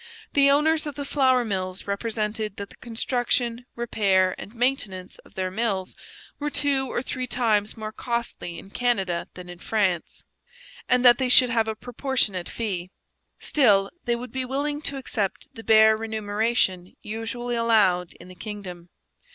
The 0.33 0.49
owners 0.49 0.87
of 0.87 0.95
the 0.95 1.05
flour 1.05 1.45
mills 1.45 1.85
represented 1.85 2.55
that 2.57 2.71
the 2.71 2.75
construction, 2.77 3.67
repair, 3.75 4.33
and 4.39 4.51
maintenance 4.51 5.19
of 5.19 5.35
their 5.35 5.51
mills 5.51 5.95
were 6.39 6.49
two 6.49 6.91
or 6.91 7.03
three 7.03 7.27
times 7.27 7.77
more 7.77 7.91
costly 7.91 8.57
in 8.57 8.71
Canada 8.71 9.27
than 9.35 9.47
in 9.47 9.59
France, 9.59 10.23
and 10.89 11.05
that 11.05 11.19
they 11.19 11.29
should 11.29 11.51
have 11.51 11.67
a 11.67 11.75
proportionate 11.75 12.49
fee; 12.49 12.89
still, 13.39 13.91
they 14.05 14.15
would 14.15 14.31
be 14.31 14.43
willing 14.43 14.81
to 14.81 14.97
accept 14.97 15.53
the 15.53 15.63
bare 15.63 15.95
remuneration 15.95 16.95
usually 17.03 17.55
allowed 17.55 18.13
in 18.13 18.27
the 18.27 18.33
kingdom. 18.33 18.89